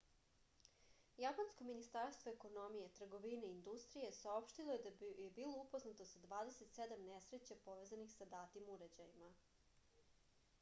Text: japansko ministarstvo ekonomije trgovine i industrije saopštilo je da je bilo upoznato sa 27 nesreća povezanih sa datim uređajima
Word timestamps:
japansko 1.23 1.65
ministarstvo 1.69 2.31
ekonomije 2.31 2.87
trgovine 2.99 3.49
i 3.51 3.53
industrije 3.57 4.09
saopštilo 4.21 4.73
je 4.79 4.81
da 4.87 4.93
je 5.21 5.29
bilo 5.41 5.53
upoznato 5.67 6.09
sa 6.13 6.23
27 6.31 7.05
nesreća 7.13 7.59
povezanih 7.69 8.13
sa 8.17 8.31
datim 8.35 8.73
uređajima 8.79 9.31